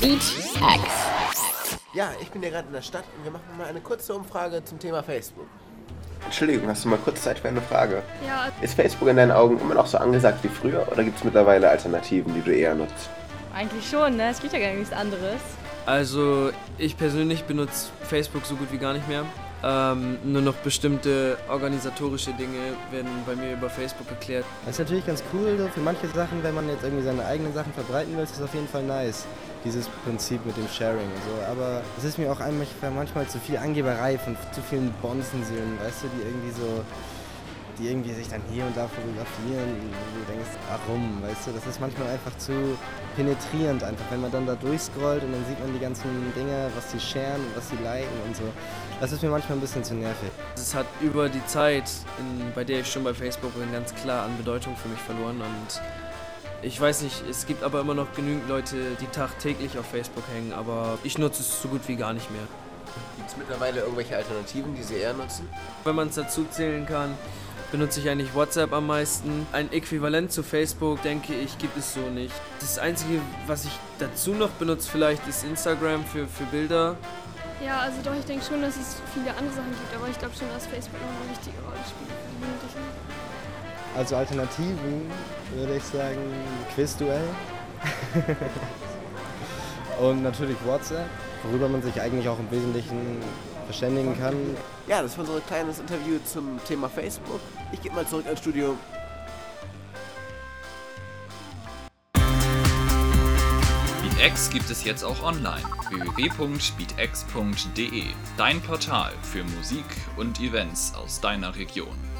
BeatX. 0.00 0.28
Ja, 1.94 2.10
ich 2.20 2.30
bin 2.30 2.42
ja 2.42 2.50
gerade 2.50 2.66
in 2.68 2.72
der 2.72 2.82
Stadt 2.82 3.04
und 3.16 3.24
wir 3.24 3.30
machen 3.32 3.44
mal 3.58 3.66
eine 3.66 3.80
kurze 3.80 4.14
Umfrage 4.14 4.64
zum 4.64 4.78
Thema 4.78 5.02
Facebook. 5.02 5.46
Entschuldigung, 6.24 6.68
hast 6.68 6.84
du 6.84 6.88
mal 6.88 6.98
kurz 6.98 7.22
Zeit 7.22 7.38
für 7.38 7.48
eine 7.48 7.60
Frage? 7.60 8.02
Ja, 8.26 8.48
Ist 8.62 8.74
Facebook 8.74 9.08
in 9.08 9.16
deinen 9.16 9.32
Augen 9.32 9.60
immer 9.60 9.74
noch 9.74 9.86
so 9.86 9.98
angesagt 9.98 10.42
wie 10.42 10.48
früher 10.48 10.86
oder 10.90 11.02
gibt 11.04 11.18
es 11.18 11.24
mittlerweile 11.24 11.68
Alternativen, 11.68 12.32
die 12.34 12.40
du 12.40 12.52
eher 12.52 12.74
nutzt? 12.74 13.10
Eigentlich 13.54 13.88
schon, 13.88 14.16
ne? 14.16 14.30
Es 14.30 14.40
gibt 14.40 14.52
ja 14.52 14.58
gar 14.58 14.72
nichts 14.72 14.92
anderes. 14.92 15.40
Also 15.86 16.50
ich 16.78 16.96
persönlich 16.96 17.44
benutze 17.44 17.90
Facebook 18.02 18.46
so 18.46 18.56
gut 18.56 18.72
wie 18.72 18.78
gar 18.78 18.92
nicht 18.94 19.08
mehr. 19.08 19.24
Ähm, 19.62 20.18
nur 20.24 20.42
noch 20.42 20.54
bestimmte 20.56 21.38
organisatorische 21.48 22.32
Dinge 22.34 22.58
werden 22.90 23.08
bei 23.26 23.34
mir 23.34 23.52
über 23.54 23.70
Facebook 23.70 24.08
geklärt. 24.08 24.44
Das 24.66 24.74
ist 24.74 24.78
natürlich 24.80 25.06
ganz 25.06 25.22
cool 25.32 25.56
so 25.58 25.68
für 25.68 25.80
manche 25.80 26.06
Sachen, 26.08 26.42
wenn 26.42 26.54
man 26.54 26.68
jetzt 26.68 26.84
irgendwie 26.84 27.04
seine 27.04 27.24
eigenen 27.24 27.54
Sachen 27.54 27.72
verbreiten 27.72 28.16
will, 28.16 28.24
ist 28.24 28.34
das 28.34 28.42
auf 28.42 28.52
jeden 28.54 28.68
Fall 28.68 28.82
nice. 28.82 29.24
Dieses 29.64 29.88
Prinzip 30.04 30.44
mit 30.44 30.56
dem 30.56 30.68
Sharing 30.68 31.06
und 31.06 31.22
so. 31.24 31.50
Aber 31.50 31.80
es 31.96 32.04
ist 32.04 32.18
mir 32.18 32.30
auch 32.30 32.40
manchmal, 32.94 33.26
zu 33.26 33.38
viel 33.38 33.56
Angeberei 33.56 34.18
von 34.18 34.36
zu 34.52 34.60
vielen 34.60 34.92
Bonzenseelen, 35.00 35.78
weißt 35.82 36.04
du, 36.04 36.06
die 36.08 36.22
irgendwie 36.28 36.50
so, 36.50 36.84
die 37.78 37.88
irgendwie 37.88 38.12
sich 38.12 38.28
dann 38.28 38.42
hier 38.50 38.64
und 38.64 38.76
da 38.76 38.86
fotografieren 38.86 39.70
und 39.80 39.90
du 39.90 40.32
denkst, 40.32 40.50
warum, 40.68 41.22
weißt 41.22 41.46
du, 41.46 41.52
das 41.52 41.66
ist 41.66 41.80
manchmal 41.80 42.08
einfach 42.08 42.36
zu 42.38 42.52
penetrierend 43.16 43.82
einfach, 43.82 44.04
wenn 44.10 44.20
man 44.20 44.30
dann 44.30 44.46
da 44.46 44.54
durchscrollt 44.54 45.22
und 45.24 45.32
dann 45.32 45.44
sieht 45.46 45.58
man 45.60 45.72
die 45.72 45.80
ganzen 45.80 46.32
Dinge, 46.34 46.70
was 46.76 46.92
sie 46.92 47.00
sharen 47.00 47.40
und 47.40 47.56
was 47.56 47.68
sie 47.70 47.76
liken 47.76 48.20
und 48.26 48.36
so. 48.36 48.44
Das 49.00 49.12
ist 49.12 49.22
mir 49.22 49.30
manchmal 49.30 49.58
ein 49.58 49.60
bisschen 49.60 49.82
zu 49.82 49.94
nervig. 49.94 50.30
Es 50.54 50.74
hat 50.74 50.86
über 51.00 51.28
die 51.28 51.44
Zeit, 51.46 51.90
in, 52.18 52.52
bei 52.54 52.64
der 52.64 52.80
ich 52.80 52.90
schon 52.90 53.02
bei 53.02 53.14
Facebook 53.14 53.54
bin, 53.54 53.72
ganz 53.72 53.94
klar 53.94 54.24
an 54.26 54.36
Bedeutung 54.36 54.76
für 54.76 54.88
mich 54.88 55.00
verloren 55.00 55.40
und 55.40 55.80
ich 56.64 56.80
weiß 56.80 57.02
nicht, 57.02 57.22
es 57.28 57.46
gibt 57.46 57.62
aber 57.62 57.80
immer 57.80 57.94
noch 57.94 58.14
genügend 58.14 58.48
Leute, 58.48 58.76
die 59.00 59.06
tagtäglich 59.06 59.78
auf 59.78 59.86
Facebook 59.86 60.24
hängen, 60.34 60.52
aber 60.52 60.98
ich 61.04 61.18
nutze 61.18 61.42
es 61.42 61.60
so 61.60 61.68
gut 61.68 61.82
wie 61.86 61.96
gar 61.96 62.12
nicht 62.12 62.30
mehr. 62.30 62.42
Gibt 63.16 63.28
es 63.28 63.36
mittlerweile 63.36 63.80
irgendwelche 63.80 64.16
Alternativen, 64.16 64.74
die 64.74 64.82
Sie 64.82 64.96
eher 64.96 65.12
nutzen? 65.12 65.48
Wenn 65.84 65.94
man 65.94 66.08
es 66.08 66.14
dazu 66.14 66.46
zählen 66.50 66.86
kann, 66.86 67.14
benutze 67.70 68.00
ich 68.00 68.08
eigentlich 68.08 68.34
WhatsApp 68.34 68.72
am 68.72 68.86
meisten. 68.86 69.46
Ein 69.52 69.72
Äquivalent 69.72 70.32
zu 70.32 70.42
Facebook, 70.42 71.02
denke 71.02 71.34
ich, 71.34 71.58
gibt 71.58 71.76
es 71.76 71.94
so 71.94 72.00
nicht. 72.00 72.32
Das 72.60 72.78
Einzige, 72.78 73.20
was 73.46 73.64
ich 73.64 73.72
dazu 73.98 74.32
noch 74.32 74.50
benutze 74.50 74.90
vielleicht, 74.90 75.26
ist 75.28 75.44
Instagram 75.44 76.04
für, 76.04 76.26
für 76.26 76.44
Bilder. 76.44 76.96
ja, 77.64 77.80
also 77.80 77.98
doch, 78.02 78.14
ich 78.18 78.24
denke 78.24 78.44
schon, 78.44 78.62
dass 78.62 78.76
es 78.76 78.96
viele 79.12 79.30
andere 79.36 79.54
Sachen 79.54 79.70
gibt, 79.70 79.94
aber 79.94 80.08
ich 80.08 80.18
glaube 80.18 80.34
schon, 80.38 80.48
dass 80.54 80.66
Facebook 80.66 81.00
noch 81.00 81.20
eine 81.20 81.30
wichtige 81.36 81.58
Rolle 81.62 81.80
spielt. 81.84 82.14
Also 83.96 84.16
Alternativen 84.16 85.10
würde 85.54 85.76
ich 85.76 85.84
sagen 85.84 86.18
Quizduell. 86.74 87.28
Und 90.00 90.22
natürlich 90.22 90.56
WhatsApp, 90.64 91.06
worüber 91.44 91.68
man 91.68 91.82
sich 91.82 92.00
eigentlich 92.00 92.28
auch 92.28 92.38
im 92.38 92.50
Wesentlichen 92.50 93.18
verständigen 93.66 94.18
kann. 94.18 94.34
Ja, 94.86 95.02
das 95.02 95.16
war 95.16 95.26
unser 95.26 95.40
kleines 95.40 95.78
Interview 95.78 96.18
zum 96.24 96.58
Thema 96.64 96.88
Facebook. 96.88 97.40
Ich 97.72 97.80
gehe 97.80 97.92
mal 97.92 98.06
zurück 98.06 98.26
ins 98.28 98.40
Studio. 98.40 98.76
BeatX 104.02 104.50
gibt 104.50 104.68
es 104.70 104.84
jetzt 104.84 105.04
auch 105.04 105.22
online. 105.22 105.62
www.beatx.de 105.90 108.04
Dein 108.36 108.60
Portal 108.62 109.12
für 109.22 109.44
Musik 109.44 109.84
und 110.16 110.40
Events 110.40 110.92
aus 110.94 111.20
deiner 111.20 111.54
Region. 111.56 112.13